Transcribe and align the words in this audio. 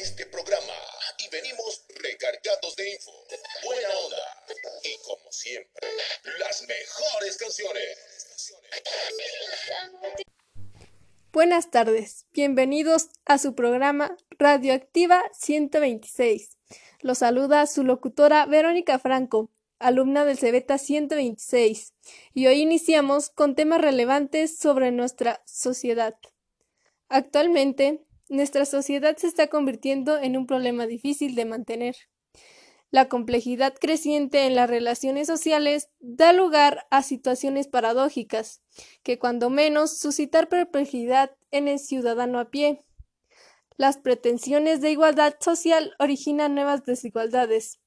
este 0.00 0.24
programa 0.26 0.72
y 1.18 1.28
venimos 1.28 1.84
recargados 1.96 2.74
de 2.76 2.90
info, 2.90 3.12
buena 3.64 3.88
onda 3.98 4.44
y 4.82 4.96
como 5.06 5.30
siempre, 5.30 5.88
las 6.38 6.62
mejores 6.62 7.36
canciones. 7.36 7.98
Buenas 11.32 11.70
tardes, 11.70 12.24
bienvenidos 12.32 13.10
a 13.26 13.36
su 13.36 13.54
programa 13.54 14.16
Radioactiva 14.38 15.22
126. 15.38 16.56
Los 17.00 17.18
saluda 17.18 17.66
su 17.66 17.84
locutora 17.84 18.46
Verónica 18.46 18.98
Franco, 18.98 19.50
alumna 19.78 20.24
del 20.24 20.38
Cebeta 20.38 20.78
126, 20.78 21.92
y 22.32 22.46
hoy 22.46 22.62
iniciamos 22.62 23.28
con 23.28 23.54
temas 23.54 23.82
relevantes 23.82 24.56
sobre 24.56 24.92
nuestra 24.92 25.42
sociedad. 25.44 26.16
Actualmente, 27.10 28.06
nuestra 28.30 28.64
sociedad 28.64 29.16
se 29.16 29.26
está 29.26 29.48
convirtiendo 29.48 30.16
en 30.16 30.36
un 30.36 30.46
problema 30.46 30.86
difícil 30.86 31.34
de 31.34 31.44
mantener. 31.44 31.96
La 32.92 33.08
complejidad 33.08 33.74
creciente 33.74 34.46
en 34.46 34.54
las 34.54 34.70
relaciones 34.70 35.26
sociales 35.26 35.90
da 35.98 36.32
lugar 36.32 36.86
a 36.90 37.02
situaciones 37.02 37.68
paradójicas, 37.68 38.62
que 39.02 39.18
cuando 39.18 39.50
menos 39.50 39.98
suscitar 39.98 40.48
perplejidad 40.48 41.36
en 41.50 41.68
el 41.68 41.78
ciudadano 41.78 42.38
a 42.40 42.50
pie. 42.50 42.80
Las 43.76 43.98
pretensiones 43.98 44.80
de 44.80 44.90
igualdad 44.90 45.34
social 45.40 45.94
originan 45.98 46.54
nuevas 46.54 46.84
desigualdades. 46.84 47.80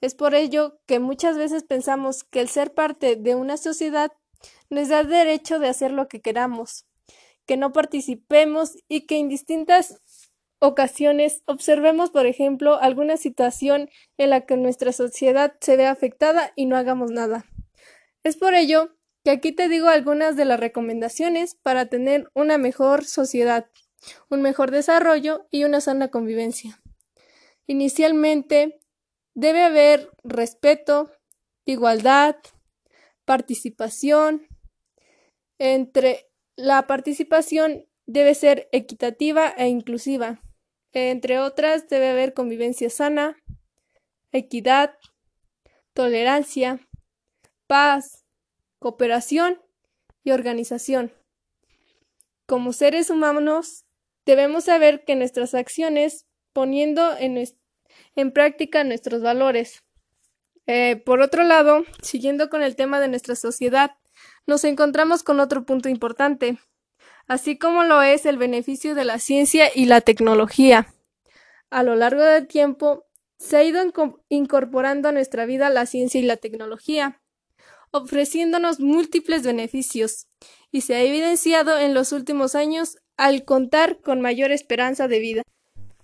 Es 0.00 0.14
por 0.14 0.34
ello 0.34 0.80
que 0.86 0.98
muchas 0.98 1.36
veces 1.36 1.64
pensamos 1.64 2.24
que 2.24 2.40
el 2.40 2.48
ser 2.48 2.74
parte 2.74 3.16
de 3.16 3.34
una 3.34 3.56
sociedad 3.56 4.12
nos 4.68 4.88
da 4.88 5.02
derecho 5.04 5.58
de 5.58 5.68
hacer 5.68 5.90
lo 5.90 6.08
que 6.08 6.20
queramos, 6.20 6.86
que 7.50 7.56
no 7.56 7.72
participemos 7.72 8.78
y 8.86 9.08
que 9.08 9.18
en 9.18 9.28
distintas 9.28 9.98
ocasiones 10.60 11.42
observemos, 11.46 12.10
por 12.10 12.26
ejemplo, 12.26 12.80
alguna 12.80 13.16
situación 13.16 13.90
en 14.18 14.30
la 14.30 14.46
que 14.46 14.56
nuestra 14.56 14.92
sociedad 14.92 15.56
se 15.60 15.76
ve 15.76 15.86
afectada 15.86 16.52
y 16.54 16.66
no 16.66 16.76
hagamos 16.76 17.10
nada. 17.10 17.46
Es 18.22 18.36
por 18.36 18.54
ello 18.54 18.94
que 19.24 19.32
aquí 19.32 19.50
te 19.50 19.68
digo 19.68 19.88
algunas 19.88 20.36
de 20.36 20.44
las 20.44 20.60
recomendaciones 20.60 21.56
para 21.56 21.86
tener 21.86 22.30
una 22.34 22.56
mejor 22.56 23.04
sociedad, 23.04 23.68
un 24.28 24.42
mejor 24.42 24.70
desarrollo 24.70 25.48
y 25.50 25.64
una 25.64 25.80
sana 25.80 26.06
convivencia. 26.06 26.80
Inicialmente, 27.66 28.78
debe 29.34 29.64
haber 29.64 30.08
respeto, 30.22 31.10
igualdad, 31.64 32.36
participación, 33.24 34.46
entre 35.58 36.29
la 36.56 36.86
participación 36.86 37.86
debe 38.06 38.34
ser 38.34 38.68
equitativa 38.72 39.48
e 39.56 39.68
inclusiva. 39.68 40.40
Entre 40.92 41.38
otras, 41.38 41.88
debe 41.88 42.10
haber 42.10 42.34
convivencia 42.34 42.90
sana, 42.90 43.36
equidad, 44.32 44.94
tolerancia, 45.94 46.80
paz, 47.66 48.24
cooperación 48.78 49.60
y 50.24 50.32
organización. 50.32 51.12
Como 52.46 52.72
seres 52.72 53.10
humanos, 53.10 53.84
debemos 54.26 54.64
saber 54.64 55.04
que 55.04 55.14
nuestras 55.14 55.54
acciones, 55.54 56.26
poniendo 56.52 57.16
en, 57.16 58.32
práctica 58.32 58.82
nuestros 58.82 59.22
valores. 59.22 59.84
Eh, 60.66 60.96
por 60.96 61.20
otro 61.20 61.44
lado, 61.44 61.84
siguiendo 62.02 62.50
con 62.50 62.62
el 62.62 62.74
tema 62.74 62.98
de 62.98 63.08
nuestra 63.08 63.36
sociedad, 63.36 63.92
nos 64.46 64.64
encontramos 64.64 65.22
con 65.22 65.40
otro 65.40 65.64
punto 65.64 65.88
importante, 65.88 66.58
así 67.26 67.58
como 67.58 67.84
lo 67.84 68.02
es 68.02 68.26
el 68.26 68.38
beneficio 68.38 68.94
de 68.94 69.04
la 69.04 69.18
ciencia 69.18 69.70
y 69.74 69.86
la 69.86 70.00
tecnología. 70.00 70.92
A 71.70 71.82
lo 71.82 71.94
largo 71.94 72.22
del 72.22 72.46
tiempo, 72.46 73.06
se 73.38 73.56
ha 73.56 73.64
ido 73.64 73.80
incorporando 74.28 75.08
a 75.08 75.12
nuestra 75.12 75.46
vida 75.46 75.70
la 75.70 75.86
ciencia 75.86 76.20
y 76.20 76.24
la 76.24 76.36
tecnología, 76.36 77.22
ofreciéndonos 77.90 78.80
múltiples 78.80 79.42
beneficios, 79.42 80.26
y 80.70 80.82
se 80.82 80.94
ha 80.94 81.02
evidenciado 81.02 81.78
en 81.78 81.94
los 81.94 82.12
últimos 82.12 82.54
años 82.54 82.98
al 83.16 83.44
contar 83.44 84.00
con 84.00 84.20
mayor 84.20 84.52
esperanza 84.52 85.08
de 85.08 85.18
vida. 85.20 85.42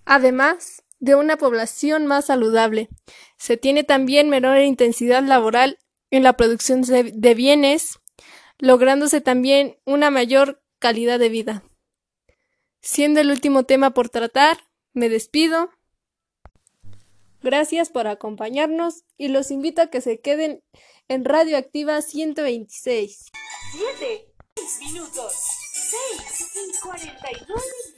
Además 0.05 0.83
de 0.99 1.15
una 1.15 1.37
población 1.37 2.07
más 2.07 2.25
saludable, 2.25 2.89
se 3.37 3.57
tiene 3.57 3.83
también 3.83 4.29
menor 4.29 4.59
intensidad 4.59 5.23
laboral 5.23 5.77
en 6.09 6.23
la 6.23 6.33
producción 6.33 6.81
de 6.81 7.33
bienes, 7.35 7.99
lográndose 8.59 9.21
también 9.21 9.77
una 9.85 10.09
mayor 10.09 10.61
calidad 10.79 11.19
de 11.19 11.29
vida. 11.29 11.63
Siendo 12.81 13.19
el 13.19 13.31
último 13.31 13.63
tema 13.63 13.91
por 13.91 14.09
tratar, 14.09 14.57
me 14.93 15.09
despido. 15.09 15.69
Gracias 17.41 17.89
por 17.89 18.07
acompañarnos 18.07 19.03
y 19.17 19.27
los 19.27 19.51
invito 19.51 19.81
a 19.81 19.87
que 19.87 20.01
se 20.01 20.19
queden 20.19 20.63
en 21.07 21.25
Radioactiva 21.25 22.01
126. 22.01 23.31
7 23.71 24.33
minutos 24.81 25.33
6 25.73 26.51
y 26.75 26.79
49 26.81 27.96